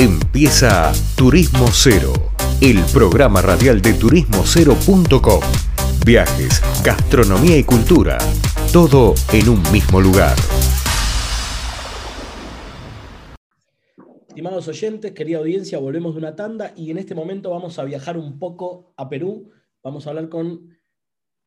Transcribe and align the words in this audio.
Empieza 0.00 0.92
Turismo 1.16 1.66
Cero, 1.72 2.12
el 2.60 2.78
programa 2.92 3.42
radial 3.42 3.82
de 3.82 3.94
turismocero.com. 3.94 5.40
Viajes, 6.06 6.62
gastronomía 6.84 7.58
y 7.58 7.64
cultura, 7.64 8.16
todo 8.72 9.14
en 9.32 9.48
un 9.48 9.60
mismo 9.72 10.00
lugar. 10.00 10.36
Estimados 14.28 14.68
oyentes, 14.68 15.10
querida 15.10 15.38
audiencia, 15.38 15.78
volvemos 15.78 16.14
de 16.14 16.20
una 16.20 16.36
tanda 16.36 16.72
y 16.76 16.92
en 16.92 16.98
este 16.98 17.16
momento 17.16 17.50
vamos 17.50 17.80
a 17.80 17.84
viajar 17.84 18.16
un 18.16 18.38
poco 18.38 18.94
a 18.96 19.08
Perú. 19.08 19.50
Vamos 19.82 20.06
a 20.06 20.10
hablar 20.10 20.28
con 20.28 20.78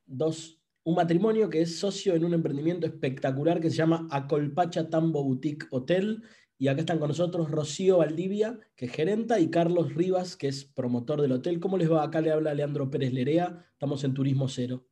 dos, 0.06 0.60
un 0.84 0.96
matrimonio 0.96 1.50
que 1.50 1.62
es 1.62 1.80
socio 1.80 2.16
en 2.16 2.26
un 2.26 2.34
emprendimiento 2.34 2.86
espectacular 2.86 3.62
que 3.62 3.70
se 3.70 3.78
llama 3.78 4.10
Acolpacha 4.12 4.90
Tambo 4.90 5.24
Boutique 5.24 5.68
Hotel 5.72 6.22
y 6.62 6.68
acá 6.68 6.82
están 6.82 7.00
con 7.00 7.08
nosotros 7.08 7.50
Rocío 7.50 7.98
Valdivia, 7.98 8.60
que 8.76 8.86
es 8.86 8.92
gerenta, 8.92 9.40
y 9.40 9.50
Carlos 9.50 9.96
Rivas, 9.96 10.38
que 10.38 10.48
es 10.48 10.64
promotor 10.64 11.20
del 11.20 11.32
hotel. 11.32 11.60
¿Cómo 11.60 11.76
les 11.76 11.92
va? 11.92 12.04
Acá 12.04 12.22
le 12.22 12.32
habla 12.32 12.54
Leandro 12.54 12.88
Pérez 12.92 13.12
Lerea. 13.12 13.66
Estamos 13.72 14.04
en 14.04 14.14
Turismo 14.14 14.48
Cero. 14.48 14.86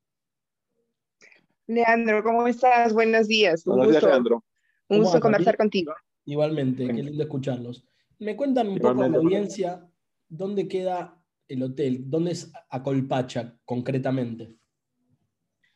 Leandro, 1.68 2.24
¿cómo 2.24 2.48
estás? 2.48 2.92
Buenos 2.92 3.28
días. 3.28 3.68
Un 3.68 3.76
Buenos 3.76 3.94
gusto, 3.94 4.00
días, 4.08 4.12
Leandro. 4.12 4.44
Un 4.88 4.98
gusto 4.98 5.20
conversar 5.20 5.58
contigo. 5.58 5.94
Igualmente, 6.26 6.88
qué 6.88 7.04
lindo 7.04 7.22
escucharlos. 7.22 7.86
Me 8.18 8.36
cuentan 8.36 8.68
un 8.68 8.80
poco 8.80 9.08
la 9.08 9.18
audiencia 9.20 9.88
dónde 10.28 10.68
queda 10.68 11.24
el 11.48 11.62
hotel, 11.62 12.10
dónde 12.10 12.32
es 12.32 12.52
Acolpacha 12.72 13.56
concretamente. 13.64 14.56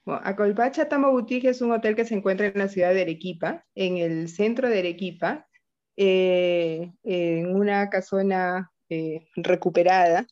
Bueno, 0.06 0.22
Acolpacha 0.24 0.90
Tambo 0.90 1.12
Boutique 1.12 1.50
es 1.50 1.62
un 1.62 1.72
hotel 1.72 1.96
que 1.96 2.06
se 2.06 2.16
encuentra 2.16 2.48
en 2.48 2.58
la 2.58 2.68
ciudad 2.68 2.96
de 2.96 3.04
Arequipa, 3.04 3.68
en 3.76 3.98
el 3.98 4.28
centro 4.28 4.70
de 4.70 4.80
Arequipa, 4.80 5.48
eh, 5.96 6.92
en 7.04 7.56
una 7.56 7.90
casona 7.90 8.72
eh, 8.90 9.28
recuperada. 9.36 10.28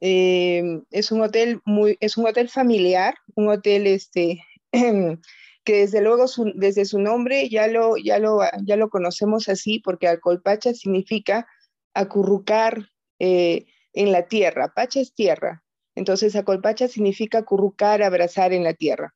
Eh, 0.00 0.82
es 0.90 1.12
un 1.12 1.22
hotel 1.22 1.60
muy, 1.64 1.96
es 2.00 2.16
un 2.16 2.26
hotel 2.26 2.48
familiar, 2.48 3.14
un 3.34 3.48
hotel 3.48 3.86
este, 3.86 4.42
que 4.72 5.76
desde 5.76 6.02
luego 6.02 6.26
desde 6.54 6.84
su 6.84 6.98
nombre 6.98 7.48
ya 7.48 7.66
lo, 7.66 7.96
ya, 7.96 8.18
lo, 8.18 8.40
ya 8.64 8.76
lo 8.76 8.90
conocemos 8.90 9.48
así, 9.48 9.80
porque 9.80 10.08
Alcolpacha 10.08 10.74
significa 10.74 11.46
acurrucar 11.94 12.90
en 13.18 14.12
la 14.12 14.26
tierra. 14.26 14.72
Pacha 14.74 15.00
es 15.00 15.14
tierra. 15.14 15.64
Entonces, 15.94 16.34
Acolpacha 16.36 16.88
significa 16.88 17.38
acurrucar, 17.38 18.02
abrazar 18.02 18.52
en 18.52 18.64
la 18.64 18.74
tierra. 18.74 19.14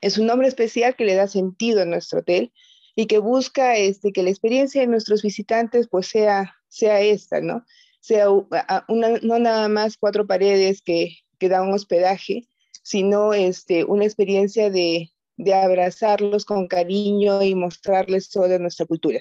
Es 0.00 0.18
un 0.18 0.26
nombre 0.26 0.48
especial 0.48 0.96
que 0.96 1.04
le 1.04 1.14
da 1.14 1.28
sentido 1.28 1.82
a 1.82 1.84
nuestro 1.84 2.20
hotel 2.20 2.52
y 2.98 3.06
que 3.06 3.20
busca 3.20 3.76
este, 3.76 4.12
que 4.12 4.24
la 4.24 4.30
experiencia 4.30 4.80
de 4.80 4.88
nuestros 4.88 5.22
visitantes 5.22 5.86
pues 5.88 6.08
sea, 6.08 6.56
sea 6.66 7.00
esta, 7.00 7.40
¿no? 7.40 7.64
Sea 8.00 8.28
una, 8.28 9.10
no 9.22 9.38
nada 9.38 9.68
más 9.68 9.96
cuatro 9.96 10.26
paredes 10.26 10.82
que, 10.82 11.18
que 11.38 11.48
dan 11.48 11.68
un 11.68 11.74
hospedaje, 11.74 12.48
sino 12.82 13.34
este, 13.34 13.84
una 13.84 14.04
experiencia 14.04 14.68
de, 14.68 15.12
de 15.36 15.54
abrazarlos 15.54 16.44
con 16.44 16.66
cariño 16.66 17.40
y 17.40 17.54
mostrarles 17.54 18.30
toda 18.30 18.58
nuestra 18.58 18.84
cultura. 18.84 19.20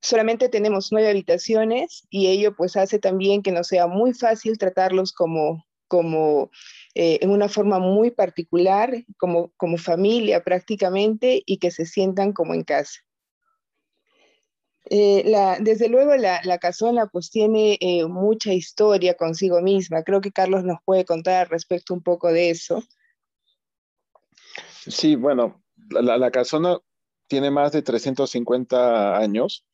Solamente 0.00 0.48
tenemos 0.48 0.92
nueve 0.92 1.10
habitaciones 1.10 2.06
y 2.10 2.28
ello 2.28 2.54
pues 2.54 2.76
hace 2.76 3.00
también 3.00 3.42
que 3.42 3.50
nos 3.50 3.66
sea 3.66 3.88
muy 3.88 4.14
fácil 4.14 4.56
tratarlos 4.56 5.12
como, 5.12 5.66
como 5.88 6.50
eh, 6.94 7.18
en 7.22 7.30
una 7.30 7.48
forma 7.48 7.78
muy 7.78 8.10
particular, 8.10 9.04
como, 9.16 9.52
como 9.56 9.78
familia 9.78 10.44
prácticamente, 10.44 11.42
y 11.44 11.58
que 11.58 11.70
se 11.70 11.86
sientan 11.86 12.32
como 12.32 12.54
en 12.54 12.62
casa. 12.62 13.00
Eh, 14.90 15.22
la, 15.26 15.58
desde 15.60 15.88
luego 15.88 16.16
la, 16.16 16.40
la, 16.44 16.58
casona 16.58 17.08
pues 17.08 17.30
tiene 17.30 17.76
eh, 17.80 18.06
mucha 18.06 18.54
historia 18.54 19.14
consigo 19.14 19.60
misma. 19.60 20.02
Creo 20.02 20.20
que 20.20 20.32
Carlos 20.32 20.64
nos 20.64 20.78
puede 20.84 21.04
contar 21.04 21.42
al 21.42 21.48
respecto 21.48 21.92
un 21.92 22.02
poco 22.02 22.32
de 22.32 22.50
eso. 22.50 22.82
Sí, 24.86 25.14
bueno, 25.14 25.62
la, 25.90 26.16
la 26.16 26.30
casona 26.30 26.78
tiene 27.26 27.50
más 27.50 27.72
de 27.72 27.82
350 27.82 29.18
años 29.18 29.66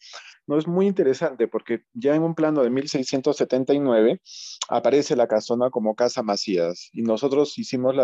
no 0.46 0.58
es 0.58 0.66
muy 0.66 0.86
interesante 0.86 1.48
porque 1.48 1.84
ya 1.92 2.14
en 2.14 2.22
un 2.22 2.34
plano 2.34 2.62
de 2.62 2.70
1679 2.70 4.20
aparece 4.68 5.16
la 5.16 5.26
casona 5.26 5.70
como 5.70 5.94
Casa 5.94 6.22
Macías 6.22 6.90
y 6.92 7.02
nosotros 7.02 7.58
hicimos 7.58 7.94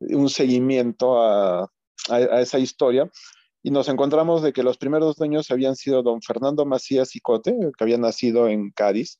un 0.00 0.28
seguimiento 0.28 1.20
a, 1.22 1.70
esa 2.08 2.58
historia 2.58 3.10
y 3.62 3.70
nos 3.70 3.88
encontramos 3.88 4.42
de 4.42 4.52
que 4.52 4.62
los 4.62 4.78
primeros 4.78 5.16
dueños 5.16 5.50
habían 5.50 5.74
sido 5.74 6.02
don 6.02 6.22
Fernando 6.22 6.64
Macías 6.64 7.16
y 7.16 7.20
Cote, 7.20 7.56
que 7.76 7.84
había 7.84 7.98
nacido 7.98 8.46
en 8.46 8.70
Cádiz, 8.70 9.18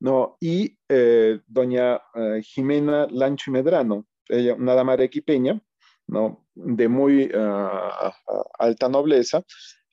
¿no? 0.00 0.38
y 0.40 0.78
eh, 0.88 1.40
doña 1.46 2.00
eh, 2.14 2.40
Jimena 2.42 3.06
Lancho 3.10 3.50
y 3.50 3.52
Medrano, 3.52 4.06
ella, 4.28 4.54
una 4.54 4.74
dama 4.74 4.94
arequipeña, 4.94 5.60
¿no? 6.06 6.46
de 6.54 6.88
muy 6.88 7.30
ah, 7.34 8.16
alta 8.58 8.88
nobleza, 8.88 9.42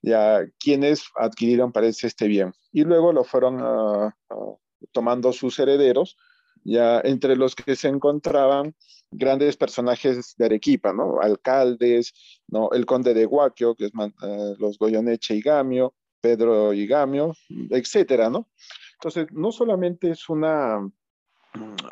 ya 0.03 0.45
quienes 0.59 1.05
adquirieron, 1.15 1.71
parece, 1.71 2.07
este 2.07 2.27
bien. 2.27 2.53
Y 2.71 2.83
luego 2.83 3.13
lo 3.13 3.23
fueron 3.23 3.59
ah, 3.61 4.15
ah, 4.29 4.55
tomando 4.91 5.31
sus 5.31 5.57
herederos, 5.57 6.17
ya 6.63 6.99
entre 7.03 7.35
los 7.35 7.55
que 7.55 7.75
se 7.75 7.87
encontraban 7.87 8.75
grandes 9.11 9.55
personajes 9.57 10.35
de 10.37 10.45
Arequipa, 10.45 10.91
¿no? 10.93 11.19
Alcaldes, 11.21 12.13
¿no? 12.47 12.69
El 12.71 12.85
conde 12.85 13.13
de 13.13 13.25
Guaquio, 13.25 13.75
que 13.75 13.85
es 13.85 13.91
uh, 13.95 14.55
los 14.59 14.77
Goyoneche 14.77 15.35
y 15.35 15.41
Gamio, 15.41 15.95
Pedro 16.19 16.73
y 16.73 16.85
Gamio, 16.85 17.33
etcétera, 17.69 18.29
¿no? 18.29 18.49
Entonces, 18.95 19.27
no 19.31 19.51
solamente 19.51 20.11
es 20.11 20.29
una, 20.29 20.79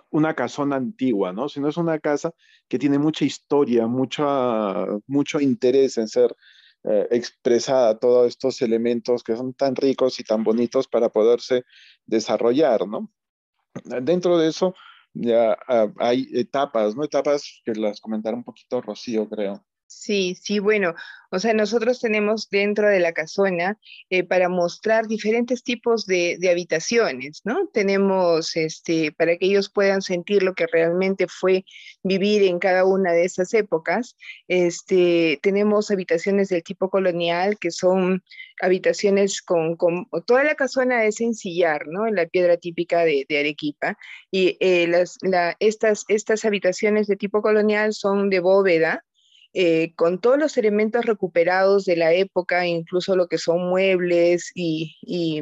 una 0.10 0.34
casona 0.34 0.76
antigua, 0.78 1.32
¿no? 1.32 1.48
Sino 1.48 1.70
es 1.70 1.78
una 1.78 2.00
casa 2.00 2.34
que 2.68 2.80
tiene 2.80 2.98
mucha 2.98 3.24
historia, 3.24 3.88
mucha, 3.88 4.86
mucho 5.08 5.40
interés 5.40 5.98
en 5.98 6.08
ser 6.08 6.36
eh, 6.84 7.08
expresada 7.12 8.00
todos 8.00 8.28
estos 8.28 8.62
elementos 8.62 9.24
que 9.24 9.36
son 9.36 9.54
tan 9.54 9.76
ricos 9.76 10.20
y 10.20 10.24
tan 10.24 10.44
bonitos 10.44 10.88
para 10.88 11.10
poderse 11.10 11.64
desarrollar, 12.06 12.88
¿no? 12.88 13.12
Dentro 14.02 14.38
de 14.38 14.50
eso 14.50 14.76
ya 15.14 15.58
ah, 15.68 15.92
hay 16.00 16.28
etapas, 16.34 16.96
¿no? 16.96 17.04
Etapas 17.04 17.62
que 17.64 17.74
las 17.74 18.00
comentará 18.02 18.36
un 18.36 18.44
poquito 18.44 18.82
Rocío, 18.82 19.28
creo. 19.30 19.66
Sí, 19.94 20.36
sí, 20.42 20.60
bueno, 20.60 20.96
o 21.32 21.40
sea, 21.40 21.54
nosotros 21.54 22.00
tenemos 22.00 22.50
dentro 22.50 22.88
de 22.90 23.02
la 23.02 23.12
casona 23.12 23.78
eh, 24.10 24.24
para 24.24 24.48
mostrar 24.48 25.06
diferentes 25.06 25.64
tipos 25.64 26.06
de, 26.06 26.40
habitaciones, 26.50 27.42
¿no? 27.44 27.68
Tenemos, 27.74 28.56
este, 28.56 29.12
para 29.12 29.36
que 29.36 29.48
ellos 29.48 29.70
puedan 29.70 30.02
sentir 30.02 30.44
lo 30.44 30.54
que 30.54 30.66
realmente 30.68 31.28
fue 31.28 31.66
vivir 32.04 32.44
en 32.44 32.58
cada 32.60 32.86
una 32.86 33.12
de 33.12 33.26
esas 33.26 33.54
épocas, 33.54 34.16
este, 34.48 35.40
tenemos 35.44 35.92
habitaciones 35.92 36.48
del 36.48 36.64
tipo 36.64 36.90
colonial, 36.90 37.60
que 37.60 37.72
son 37.72 38.24
habitaciones 38.62 39.42
con, 39.42 39.78
toda 40.26 40.46
la 40.46 40.56
casona 40.56 41.04
es 41.04 41.16
sencillar, 41.16 41.88
¿no? 41.88 42.08
La 42.08 42.28
piedra 42.28 42.56
típica 42.56 43.04
de, 43.04 43.26
Arequipa, 43.30 43.98
y 44.32 44.58
eh, 44.62 44.88
las, 44.88 45.18
estas, 45.60 46.06
estas 46.08 46.46
habitaciones 46.46 47.08
de 47.08 47.18
tipo 47.18 47.42
colonial 47.42 47.94
son 47.94 48.30
de 48.30 48.40
bóveda, 48.40 49.04
eh, 49.54 49.94
con 49.96 50.20
todos 50.20 50.38
los 50.38 50.58
elementos 50.58 51.06
recuperados 51.06 51.86
de 51.86 51.98
la 51.98 52.14
época, 52.14 52.66
incluso 52.66 53.16
lo 53.16 53.28
que 53.28 53.38
son 53.38 53.70
muebles 53.70 54.52
y, 54.56 54.96
y, 55.02 55.42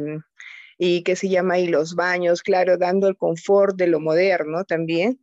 y 0.77 1.03
qué 1.03 1.15
se 1.15 1.29
llama, 1.29 1.59
y 1.59 1.67
los 1.67 1.95
baños, 1.95 2.41
claro, 2.41 2.77
dando 2.77 3.07
el 3.07 3.17
confort 3.17 3.75
de 3.77 3.87
lo 3.87 3.99
moderno 3.99 4.63
también. 4.65 5.19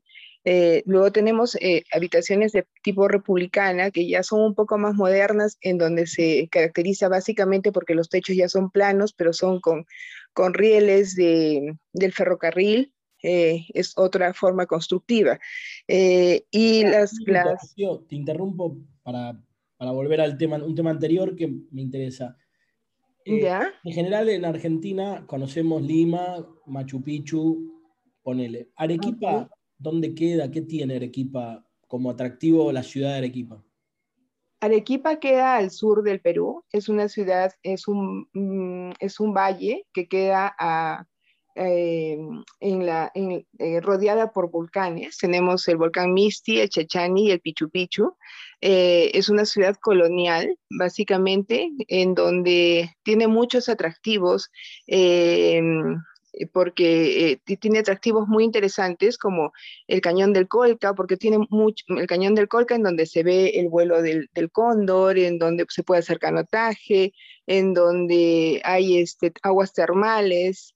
Eh, 0.49 0.85
luego 0.87 1.11
tenemos 1.11 1.57
eh, 1.57 1.83
habitaciones 1.93 2.53
de 2.53 2.65
tipo 2.85 3.09
republicana, 3.09 3.91
que 3.91 4.09
ya 4.09 4.23
son 4.23 4.43
un 4.43 4.55
poco 4.55 4.79
más 4.79 4.95
modernas, 4.95 5.59
en 5.61 5.77
donde 5.77 6.07
se 6.07 6.49
caracteriza 6.53 7.09
básicamente 7.09 7.73
porque 7.73 7.97
los 7.97 8.09
techos 8.09 8.37
ya 8.37 8.49
son 8.49 8.71
planos, 8.71 9.13
pero 9.13 9.33
son 9.33 9.61
con, 9.61 9.87
con 10.33 10.55
rieles 10.55 11.17
de, 11.17 11.77
del 11.93 12.13
ferrocarril, 12.13 12.93
eh, 13.27 13.67
es 13.75 13.93
otra 13.99 14.33
forma 14.33 14.67
constructiva. 14.67 15.41
Eh, 15.89 16.47
y 16.53 16.85
las, 16.85 17.13
Te 18.09 18.15
interrumpo 18.15 18.79
para, 19.03 19.43
para, 19.77 19.91
volver 19.91 20.21
al 20.21 20.39
tema, 20.39 20.57
un 20.57 20.77
tema 20.77 20.91
anterior 20.91 21.35
que 21.35 21.49
me 21.49 21.83
interesa. 21.83 22.37
Eh, 23.25 23.41
¿Ya? 23.43 23.73
En 23.83 23.93
general 23.93 24.29
en 24.29 24.45
Argentina 24.45 25.27
conocemos 25.27 25.83
Lima, 25.83 26.47
Machu 26.67 27.03
Picchu, 27.03 27.83
ponele. 28.23 28.71
Arequipa, 28.77 29.51
¿dónde 29.77 30.15
queda? 30.15 30.49
¿Qué 30.49 30.63
tiene 30.63 30.95
Arequipa 30.95 31.67
como 31.89 32.11
atractivo 32.11 32.71
la 32.71 32.85
ciudad 32.85 33.11
de 33.11 33.19
Arequipa? 33.19 33.61
Arequipa 34.61 35.19
queda 35.19 35.57
al 35.57 35.73
sur 35.73 36.05
del 36.05 36.21
Perú, 36.21 36.65
es 36.71 36.89
una 36.89 37.09
ciudad, 37.09 37.53
es 37.65 37.89
un, 37.89 38.29
mm, 38.33 38.93
es 39.01 39.19
un 39.19 39.35
valle 39.35 39.85
que 39.93 40.07
queda 40.07 40.55
a 40.59 41.07
eh, 41.57 42.19
en 42.61 42.87
la, 42.87 43.11
eh, 43.15 43.81
rodeada 43.81 44.31
por 44.33 44.51
volcanes. 44.51 45.19
Tenemos 45.19 45.67
el 45.69 45.77
volcán 45.77 46.13
Misti, 46.13 46.61
el 46.61 46.69
Chachani 46.69 47.29
y 47.29 47.31
el 47.33 47.41
Pichu 47.41 47.71
Pichu. 47.71 48.17
es 48.61 49.29
una 49.29 49.45
ciudad 49.45 49.77
colonial, 49.77 50.59
básicamente, 50.71 51.71
en 51.89 52.15
donde 52.15 52.95
tiene 53.03 53.27
muchos 53.27 53.69
atractivos 53.69 54.51
porque 56.53 57.33
eh, 57.33 57.57
tiene 57.57 57.79
atractivos 57.79 58.29
muy 58.29 58.45
interesantes 58.45 59.17
como 59.17 59.53
el 59.87 60.01
cañón 60.01 60.33
del 60.33 60.49
Colca, 60.49 60.95
porque 60.95 61.17
tiene 61.17 61.39
mucho, 61.51 61.85
el 61.89 62.07
cañón 62.07 62.35
del 62.35 62.49
Colca 62.49 62.75
en 62.75 62.83
donde 62.83 63.07
se 63.07 63.23
ve 63.23 63.53
el 63.55 63.69
vuelo 63.69 64.03
del, 64.03 64.29
cóndor, 64.53 65.19
en 65.19 65.39
donde 65.39 65.65
se 65.69 65.83
puede 65.83 66.01
hacer 66.01 66.19
canotaje, 66.19 67.15
en 67.47 67.73
donde 67.75 68.61
hay 68.65 68.99
este, 68.99 69.33
aguas 69.43 69.73
termales. 69.73 70.76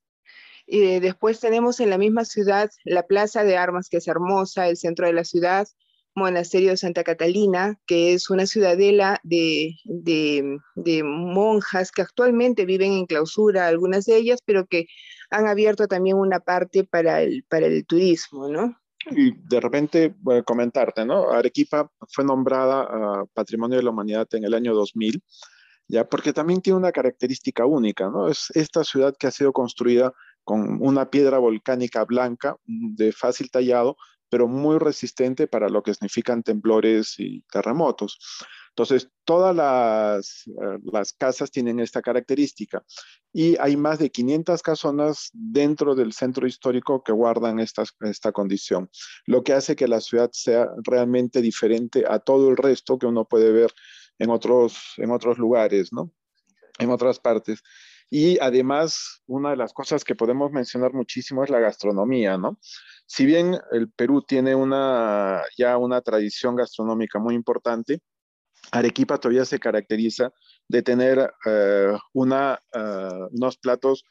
Y 0.71 1.01
después 1.01 1.41
tenemos 1.41 1.81
en 1.81 1.91
la 1.91 1.99
misma 1.99 2.25
ciudad 2.25 2.71
la 2.85 3.03
Plaza 3.03 3.43
de 3.43 3.57
Armas, 3.57 3.89
que 3.89 3.97
es 3.97 4.07
hermosa, 4.07 4.69
el 4.69 4.77
centro 4.77 5.07
de 5.07 5.13
la 5.13 5.25
ciudad, 5.25 5.67
Monasterio 6.15 6.71
de 6.71 6.77
Santa 6.77 7.03
Catalina, 7.03 7.79
que 7.87 8.15
es 8.15 8.31
una 8.31 8.47
ciudadela 8.47 9.21
de, 9.25 9.75
de, 9.85 11.03
monjas 11.03 11.91
que 11.91 12.03
actualmente 12.03 12.67
viven 12.67 12.93
en 12.93 13.07
clausura, 13.07 13.67
algunas 13.67 14.07
de 14.07 14.17
ellas, 14.17 14.41
pero 14.45 14.67
que 14.67 14.87
han 15.31 15.49
abierto 15.49 15.89
también 15.89 16.17
una 16.17 16.39
parte 16.39 16.85
para 16.85 17.23
el, 17.23 17.45
para 17.49 17.67
el 17.67 17.85
turismo, 17.85 18.49
¿no? 18.49 18.77
Y 19.11 19.33
de 19.33 19.61
repente, 19.61 20.15
a 20.27 20.43
comentarte, 20.43 21.05
¿no? 21.05 21.31
Arequipa 21.33 21.91
fue 22.13 22.25
nombrada 22.25 23.25
Patrimonio 23.35 23.79
de 23.79 23.83
la 23.83 23.91
Humanidad 23.91 24.29
en 24.33 24.45
el 24.45 24.55
año 24.55 24.75
2000, 24.75 25.21
ya 25.89 26.09
porque 26.09 26.33
también 26.33 26.61
tiene 26.61 26.79
una 26.79 26.93
característica 26.93 27.67
única, 27.67 28.09
¿no? 28.09 28.29
Es 28.29 28.51
esta 28.55 28.85
ciudad 28.85 29.17
que 29.19 29.27
ha 29.27 29.33
sido 29.33 29.53
construida 29.53 30.13
con 30.45 30.79
una 30.83 31.11
piedra 31.11 31.39
volcánica 31.39 32.05
blanca 32.05 32.57
de 32.65 33.13
fácil 33.13 33.51
tallado, 33.51 33.97
pero 34.29 34.49
muy 34.49 34.79
resistente 34.79 35.47
para 35.47 35.69
lo 35.69 35.83
que 35.83 35.95
significan 35.95 36.43
temblores 36.43 37.15
y 37.19 37.43
terremotos. 37.51 38.19
Entonces, 38.71 39.11
todas 39.25 39.55
las, 39.55 40.45
eh, 40.47 40.79
las, 40.85 41.13
casas 41.13 41.51
tienen 41.51 41.81
esta 41.81 42.01
característica 42.01 42.85
y 43.33 43.57
hay 43.59 43.77
más 43.77 43.99
de 43.99 44.11
500 44.11 44.63
casonas 44.63 45.31
dentro 45.33 45.95
del 45.95 46.13
centro 46.13 46.47
histórico 46.47 47.03
que 47.03 47.13
guardan 47.13 47.59
esta, 47.59 47.85
esta 48.01 48.33
condición, 48.33 48.89
lo 49.27 49.43
que 49.43 49.55
hace 49.55 49.75
que 49.75 49.89
la 49.89 50.01
ciudad 50.01 50.31
sea 50.33 50.69
realmente 50.85 51.43
diferente 51.43 52.05
a 52.09 52.21
todo 52.21 52.49
el 52.49 52.57
resto 52.57 52.99
que 52.99 53.07
uno 53.07 53.25
puede 53.25 53.51
ver 53.51 53.73
en 54.19 54.31
otros, 54.31 54.95
en 54.99 55.11
otros 55.11 55.39
lugares, 55.39 55.93
¿no? 55.93 56.13
En 56.79 56.91
otras 56.91 57.19
partes. 57.19 57.63
Y 58.11 58.39
además, 58.41 59.23
una 59.27 59.51
de 59.51 59.57
las 59.57 59.73
cosas 59.73 60.03
que 60.03 60.17
podemos 60.17 60.51
mencionar 60.51 60.93
muchísimo 60.93 61.45
es 61.45 61.51
la 61.51 61.61
gastronomía, 61.61 62.37
¿no? 62.37 62.59
Si 63.07 63.25
bien 63.25 63.57
el 63.71 63.89
Perú 63.93 64.23
tiene 64.23 64.57
una, 64.57 65.43
ya 65.57 65.79
una 65.79 66.01
tradición 66.01 66.57
gastronómica 66.57 67.21
muy 67.21 67.37
importante, 67.37 68.01
Arequipa 68.73 69.19
todavía 69.19 69.45
se 69.45 69.61
caracteriza 69.61 70.33
de 70.69 70.83
tener 70.83 71.33
eh, 71.47 71.93
una, 72.13 72.61
eh, 72.73 73.29
unos 73.31 73.57
platos 73.59 74.05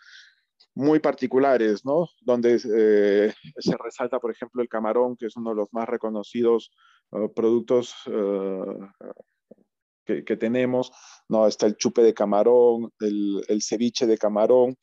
muy 0.75 0.99
particulares, 0.99 1.83
¿no? 1.83 2.07
Donde 2.21 2.55
eh, 2.55 3.33
se 3.57 3.77
resalta, 3.77 4.19
por 4.19 4.31
ejemplo, 4.31 4.61
el 4.61 4.69
camarón, 4.69 5.17
que 5.17 5.25
es 5.25 5.35
uno 5.35 5.49
de 5.49 5.57
los 5.57 5.73
más 5.73 5.89
reconocidos 5.89 6.71
productos 7.35 7.95
que, 10.25 10.37
tenemos, 10.37 10.91
¿no? 11.27 11.47
Está 11.47 11.65
el 11.65 11.77
chupe 11.77 12.01
de 12.01 12.13
camarón, 12.13 12.91
el, 12.99 13.61
ceviche 13.61 14.07
de 14.07 14.17
camarón, 14.17 14.77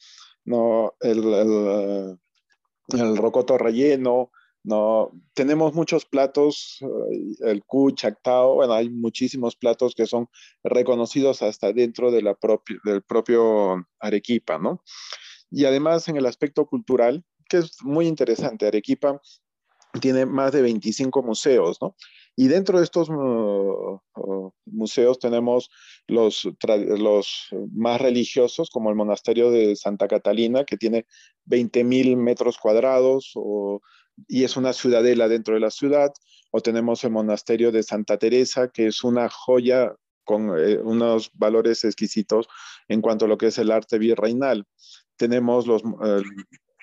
¿no? 0.45 0.95
El, 1.01 2.19
el 2.89 3.17
rocoto 3.17 3.59
relleno, 3.59 4.31
no, 4.67 5.13
tenemos 5.33 5.75
muchos 5.75 6.07
platos, 6.07 6.79
eh, 6.81 7.51
el 7.51 7.63
cu, 7.65 7.93
chactao, 7.93 8.55
bueno, 8.57 8.73
hay 8.73 8.91
muchísimos 8.91 9.55
platos 9.55 9.95
que 9.95 10.07
son 10.07 10.29
reconocidos 10.65 11.41
hasta 11.43 11.73
dentro 11.73 12.11
de 12.11 12.23
la 12.23 12.37
del 12.85 13.03
propio 13.03 13.87
Arequipa, 14.01 14.59
¿no? 14.59 14.83
Y 15.53 15.67
además 15.67 16.09
en 16.09 16.17
el 16.17 16.27
aspecto 16.27 16.67
cultural, 16.67 17.25
que 17.49 17.59
es 17.59 17.77
muy 17.85 18.09
interesante, 18.09 18.67
Arequipa 18.67 19.21
tiene 20.01 20.27
más 20.27 20.51
de 20.51 20.63
25 20.63 21.23
museos, 21.23 21.79
¿no? 21.81 21.95
Y 22.35 22.49
dentro 22.49 22.79
de 22.79 22.85
estos 22.85 23.09
uh, 23.09 24.01
museos 24.87 25.19
tenemos 25.19 25.69
los, 26.07 26.49
más 27.73 28.01
religiosos, 28.01 28.71
como 28.71 28.91
el 28.91 28.97
monasterio 28.97 29.51
de 29.51 29.75
Santa 29.75 30.07
Catalina, 30.07 30.65
que 30.65 30.77
tiene 30.77 31.07
20.000 31.47 32.17
metros 32.17 32.57
cuadrados, 32.57 33.35
y 34.29 34.45
es 34.45 34.57
una 34.57 34.73
ciudadela 34.73 35.29
dentro 35.29 35.55
de 35.55 35.61
la 35.61 35.71
ciudad, 35.71 36.13
o 36.53 36.61
tenemos 36.61 37.03
el 37.05 37.11
monasterio 37.11 37.73
de 37.73 37.83
Santa 37.83 38.17
Teresa, 38.17 38.69
que 38.69 38.87
es 38.87 39.03
una 39.03 39.29
joya 39.29 39.93
con 40.25 40.59
eh, 40.59 40.79
unos 40.79 41.31
valores 41.35 41.85
exquisitos 41.85 42.49
en 42.89 43.01
cuanto 43.01 43.25
a 43.25 43.29
lo 43.29 43.39
que 43.39 43.49
es 43.49 43.59
el 43.59 43.71
arte 43.71 43.99
virreinal. 43.99 44.65
Tenemos 45.17 45.67
los, 45.67 45.83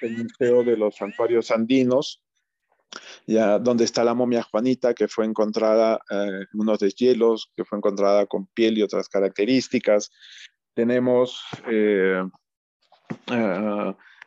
el 0.01 0.17
Museo 0.23 0.63
de 0.63 0.77
los 0.77 0.95
Santuarios 0.95 1.51
Andinos, 1.51 2.22
ya, 3.27 3.59
donde 3.59 3.83
está 3.83 4.03
la 4.03 4.13
momia 4.13 4.43
Juanita, 4.43 4.93
que 4.93 5.07
fue 5.07 5.25
encontrada 5.25 5.99
en 6.09 6.41
eh, 6.41 6.45
unos 6.53 6.79
deshielos, 6.79 7.51
que 7.55 7.65
fue 7.65 7.77
encontrada 7.77 8.25
con 8.25 8.47
piel 8.47 8.77
y 8.77 8.83
otras 8.83 9.09
características. 9.09 10.11
Tenemos 10.73 11.41
eh, 11.69 12.23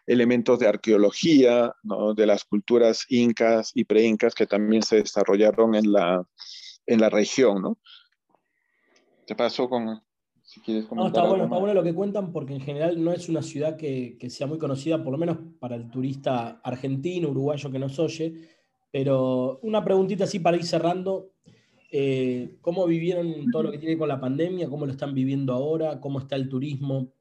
elementos 0.06 0.58
de 0.58 0.68
arqueología, 0.68 1.72
de 2.14 2.26
las 2.26 2.44
culturas 2.44 3.04
incas 3.08 3.72
y 3.74 3.84
preincas 3.84 4.34
que 4.34 4.46
también 4.46 4.82
se 4.82 4.96
desarrollaron 4.96 5.74
en 5.74 5.92
la, 5.92 6.24
en 6.86 7.00
la 7.00 7.10
región. 7.10 7.62
¿no? 7.62 7.78
¿Te 9.26 9.34
pasó 9.34 9.68
con, 9.68 10.00
si 10.42 10.60
quieres 10.60 10.90
no, 10.92 11.08
está 11.08 11.24
bueno, 11.24 11.44
está 11.44 11.58
bueno 11.58 11.74
lo 11.74 11.82
que 11.82 11.94
cuentan 11.94 12.32
porque 12.32 12.54
en 12.54 12.60
general 12.60 13.02
no 13.02 13.12
es 13.12 13.28
una 13.28 13.42
ciudad 13.42 13.76
que, 13.76 14.16
que, 14.18 14.30
sea 14.30 14.46
muy 14.46 14.58
conocida, 14.58 15.02
por 15.02 15.12
lo 15.12 15.18
menos 15.18 15.38
para 15.58 15.74
el 15.74 15.90
turista 15.90 16.60
argentino, 16.62 17.30
uruguayo 17.30 17.70
que 17.70 17.78
nos 17.80 17.98
oye. 17.98 18.55
Pero 18.96 19.58
una 19.60 19.84
preguntita 19.84 20.24
así 20.24 20.38
para 20.38 20.56
ir 20.56 20.64
cerrando. 20.64 21.28
Eh, 21.92 22.56
¿Cómo 22.62 22.86
vivieron 22.86 23.50
todo 23.52 23.64
lo 23.64 23.70
que 23.70 23.76
tiene 23.76 23.98
con 23.98 24.08
la 24.08 24.18
pandemia? 24.18 24.70
¿Cómo 24.70 24.86
lo 24.86 24.92
están 24.92 25.12
viviendo 25.12 25.52
ahora? 25.52 26.00
¿Cómo 26.00 26.18
está 26.18 26.34
el 26.34 26.48
turismo? 26.48 27.12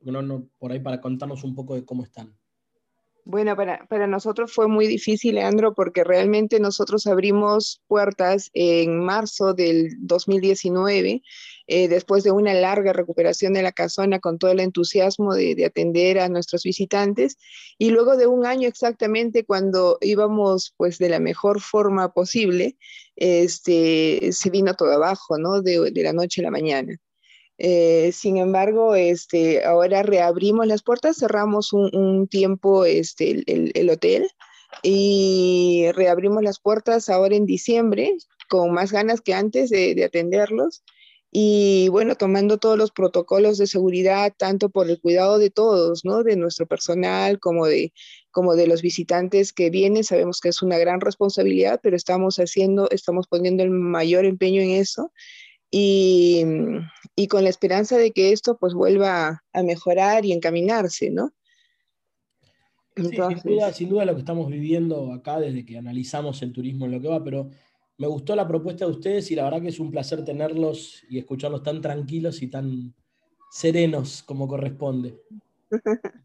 Por 0.57 0.72
ahí 0.72 0.80
para 0.80 1.01
contarnos 1.01 1.44
un 1.44 1.54
poco 1.54 1.75
de 1.75 1.83
cómo 1.83 2.04
están. 2.04 2.33
Bueno, 3.27 3.56
para, 3.56 4.06
nosotros 4.06 4.54
fue 4.54 4.68
muy 4.68 4.86
difícil, 4.86 5.36
Leandro, 5.36 5.74
porque 5.74 6.04
realmente 6.04 6.60
nosotros 6.60 7.07
abrimos 7.07 7.81
puertas 7.88 8.51
en 8.54 9.04
marzo 9.04 9.56
del 9.56 9.95
2019, 9.98 11.24
eh, 11.66 11.88
después 11.88 12.24
de 12.24 12.30
una 12.30 12.54
larga 12.54 12.94
recuperación 12.94 13.54
de 13.54 13.63
la 13.63 13.72
casona 13.72 14.19
con 14.19 14.38
todo 14.38 14.51
el 14.51 14.60
entusiasmo 14.60 15.33
de, 15.33 15.56
de, 15.56 15.66
atender 15.66 16.19
a 16.19 16.30
nuestros 16.30 16.62
visitantes, 16.62 17.39
y 17.80 17.89
luego 17.89 18.15
de 18.15 18.27
un 18.27 18.46
año 18.46 18.67
exactamente 18.67 19.44
cuando 19.44 19.98
íbamos 20.01 20.75
pues 20.77 21.00
de 21.00 21.10
la 21.10 21.20
mejor 21.20 21.62
forma 21.62 22.13
posible, 22.13 22.77
este, 23.15 24.32
se 24.34 24.50
vino 24.51 24.75
todo 24.75 24.91
abajo, 24.91 25.39
¿no? 25.39 25.63
De 25.63 25.91
la 25.96 26.13
noche 26.13 26.41
a 26.41 26.44
la 26.44 26.51
mañana. 26.51 26.96
Eh, 27.58 28.12
sin 28.12 28.38
embargo, 28.38 28.96
este, 28.96 29.64
ahora 29.64 30.04
reabrimos 30.04 30.68
las 30.68 30.84
puertas, 30.84 31.18
cerramos 31.18 31.72
un, 31.72 32.28
tiempo 32.28 32.86
este, 32.86 33.44
el, 33.48 33.90
hotel 33.90 34.28
y 34.84 35.86
reabrimos 35.94 36.44
las 36.44 36.60
puertas 36.60 37.10
ahora 37.10 37.36
en 37.36 37.46
diciembre 37.46 38.14
con 38.50 38.74
más 38.74 38.92
ganas 38.92 39.22
que 39.22 39.34
antes 39.34 39.70
de, 39.70 40.04
atenderlos 40.04 40.84
y 41.32 41.90
bueno, 41.90 42.16
tomando 42.16 42.58
todos 42.58 42.78
los 42.78 42.92
protocolos 42.92 43.58
de 43.58 43.68
seguridad, 43.68 44.34
tanto 44.38 44.70
por 44.70 44.90
el 44.90 45.00
cuidado 45.02 45.38
de 45.38 45.50
todos, 45.50 46.06
¿no? 46.06 46.24
De 46.24 46.38
nuestro 46.38 46.66
personal 46.66 47.40
como 47.40 47.68
de, 47.68 47.94
como 48.32 48.56
de 48.56 48.68
los 48.68 48.82
visitantes 48.82 49.52
que 49.52 49.70
vienen. 49.70 50.06
Sabemos 50.06 50.40
que 50.40 50.50
es 50.50 50.62
una 50.62 50.78
gran 50.78 51.02
responsabilidad, 51.02 51.82
pero 51.84 51.98
estamos 51.98 52.38
haciendo, 52.38 52.90
estamos 52.90 53.28
poniendo 53.28 53.64
el 53.64 53.70
mayor 53.70 54.24
empeño 54.24 54.62
en 54.62 54.72
eso 54.72 55.12
y, 55.77 56.41
y, 57.17 57.27
con 57.27 57.44
la 57.44 57.50
esperanza 57.50 57.98
de 57.98 58.12
que 58.12 58.32
esto 58.32 58.58
pues 58.58 58.74
vuelva 58.74 59.44
a 59.51 59.62
mejorar 59.62 60.24
y 60.24 60.32
encaminarse, 60.32 61.10
¿no? 61.10 61.34
sin, 62.96 63.12
duda, 63.12 63.74
sin, 63.74 63.89
duda, 63.89 64.05
lo 64.05 64.13
que 64.13 64.20
estamos 64.20 64.48
viviendo 64.48 65.12
acá 65.12 65.38
desde 65.38 65.65
que 65.65 65.77
analizamos 65.77 66.41
el 66.44 66.53
turismo 66.53 66.86
en 66.86 66.94
lo 66.94 67.01
que 67.01 67.10
va, 67.10 67.22
pero 67.22 67.50
me 67.98 68.08
gustó 68.08 68.38
la 68.38 68.48
propuesta 68.48 68.86
de 68.86 68.91
ustedes 68.91 69.29
y 69.32 69.36
la 69.36 69.44
verdad 69.44 69.63
que 69.63 69.67
es 69.67 69.82
un 69.82 69.91
placer 69.91 70.24
tenerlos 70.24 71.03
y 71.10 71.20
escucharlos 71.20 71.62
tan 71.62 71.82
tranquilos 71.82 72.41
y 72.41 72.48
tan 72.48 72.94
serenos 73.51 74.24
como 74.24 74.48
corresponde. 74.48 75.20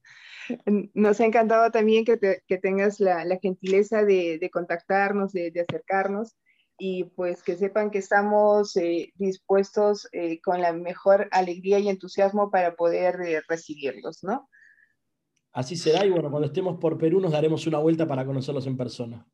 Nos 0.94 1.20
ha 1.20 1.26
encantado 1.26 1.72
también 1.72 2.04
que, 2.04 2.18
que 2.46 2.58
tengas 2.58 3.00
la, 3.00 3.24
la 3.24 3.40
gentileza 3.40 4.04
de, 4.04 4.38
de 4.38 4.48
contactarnos, 4.48 5.32
de, 5.32 5.50
de 5.50 5.62
acercarnos 5.62 6.36
y 6.80 7.04
pues 7.04 7.42
que 7.42 7.56
sepan 7.56 7.90
que 7.90 7.98
estamos 7.98 8.76
eh, 8.76 9.12
dispuestos 9.16 10.08
eh, 10.12 10.40
con 10.40 10.60
la 10.60 10.72
mejor 10.72 11.28
alegría 11.30 11.78
y 11.78 11.88
entusiasmo 11.88 12.50
para 12.50 12.74
poder 12.74 13.20
eh, 13.20 13.42
recibirlos, 13.46 14.24
¿no? 14.24 14.48
Así 15.52 15.76
será 15.76 16.06
y 16.06 16.10
bueno, 16.10 16.30
cuando 16.30 16.46
estemos 16.46 16.78
por 16.78 16.96
Perú 16.96 17.20
nos 17.20 17.32
daremos 17.32 17.66
una 17.66 17.78
vuelta 17.78 18.06
para 18.06 18.24
conocerlos 18.24 18.66
en 18.66 18.76
persona. 18.76 19.26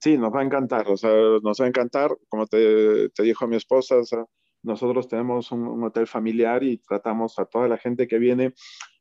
Sí, 0.00 0.18
nos 0.18 0.34
va 0.34 0.40
a 0.40 0.44
encantar, 0.44 0.88
o 0.88 0.96
sea, 0.96 1.10
nos 1.42 1.60
va 1.60 1.64
a 1.64 1.68
encantar, 1.68 2.16
como 2.28 2.46
te, 2.46 3.08
te 3.10 3.22
dijo 3.22 3.46
mi 3.46 3.56
esposa, 3.56 3.96
o 3.96 4.04
sea, 4.04 4.24
nosotros 4.62 5.08
tenemos 5.08 5.52
un, 5.52 5.82
hotel 5.84 6.06
familiar 6.06 6.62
y 6.62 6.78
tratamos 6.78 7.38
a 7.38 7.44
toda 7.44 7.68
la 7.68 7.78
gente 7.78 8.08
que 8.08 8.18
viene 8.18 8.54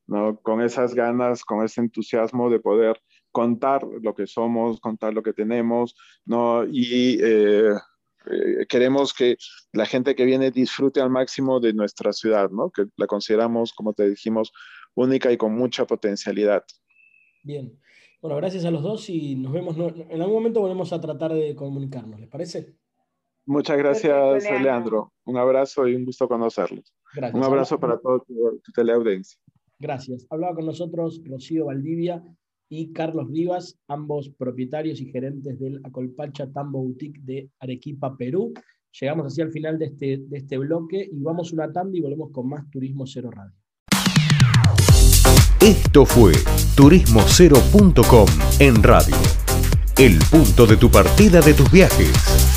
¿no? 0.05 0.39
con 0.41 0.61
esas 0.61 0.93
ganas, 0.93 1.43
con 1.43 1.63
ese 1.63 1.81
entusiasmo 1.81 2.49
de 2.49 2.59
poder 2.59 3.01
contar 3.31 3.83
lo 3.83 4.13
que 4.13 4.27
somos, 4.27 4.79
contar 4.79 5.13
lo 5.13 5.23
que 5.23 5.33
tenemos, 5.33 5.95
¿no? 6.25 6.65
Y 6.65 7.19
eh, 7.21 7.71
eh, 8.29 8.65
queremos 8.67 9.13
que 9.13 9.37
la 9.73 9.85
gente 9.85 10.15
que 10.15 10.25
viene 10.25 10.51
disfrute 10.51 11.01
al 11.01 11.09
máximo 11.09 11.59
de 11.59 11.73
nuestra 11.73 12.13
ciudad, 12.13 12.49
¿no? 12.49 12.69
Que 12.69 12.85
la 12.97 13.07
consideramos, 13.07 13.73
como 13.73 13.93
te 13.93 14.09
dijimos, 14.09 14.51
única 14.95 15.31
y 15.31 15.37
con 15.37 15.55
mucha 15.55 15.85
potencialidad. 15.85 16.63
Bien. 17.43 17.79
Bueno, 18.21 18.37
gracias 18.37 18.65
a 18.65 18.71
los 18.71 18.81
dos 18.81 19.09
y 19.09 19.35
nos 19.35 19.53
vemos. 19.53 19.77
En 19.77 20.21
algún 20.21 20.35
momento 20.35 20.61
volvemos 20.61 20.91
a 20.91 20.99
tratar 20.99 21.33
de 21.33 21.55
comunicarnos, 21.55 22.19
¿les 22.19 22.29
parece? 22.29 22.75
Muchas 23.45 23.77
gracias, 23.77 24.43
Leandro. 24.61 25.13
Un 25.23 25.37
abrazo 25.37 25.87
y 25.87 25.95
un 25.95 26.03
gusto 26.03 26.27
conocerlos. 26.27 26.93
Un 27.33 27.43
abrazo 27.43 27.79
para 27.79 27.97
toda 27.97 28.19
tu, 28.19 28.59
tu 28.61 28.71
teleaudiencia. 28.73 29.39
Gracias. 29.79 30.25
Hablaba 30.29 30.55
con 30.55 30.65
nosotros 30.65 31.21
Rocío 31.23 31.65
Valdivia 31.65 32.21
y 32.69 32.91
Carlos 32.93 33.29
Rivas, 33.29 33.77
ambos 33.87 34.29
propietarios 34.29 35.01
y 35.01 35.11
gerentes 35.11 35.59
del 35.59 35.79
Acolpacha 35.83 36.51
Tambo 36.51 36.79
Boutique 36.79 37.21
de 37.23 37.49
Arequipa, 37.59 38.15
Perú. 38.17 38.53
Llegamos 38.99 39.27
así 39.27 39.41
al 39.41 39.51
final 39.51 39.77
de 39.77 39.85
este, 39.85 40.17
de 40.27 40.37
este 40.37 40.57
bloque 40.57 41.07
y 41.11 41.21
vamos 41.21 41.53
una 41.53 41.71
tanda 41.71 41.97
y 41.97 42.01
volvemos 42.01 42.31
con 42.31 42.49
más 42.49 42.69
Turismo 42.69 43.05
Cero 43.05 43.29
Radio. 43.31 43.53
Esto 45.61 46.05
fue 46.05 46.33
turismocero.com 46.75 48.27
en 48.59 48.83
radio. 48.83 49.15
El 49.97 50.19
punto 50.29 50.67
de 50.67 50.77
tu 50.77 50.89
partida 50.89 51.41
de 51.41 51.53
tus 51.53 51.71
viajes. 51.71 52.56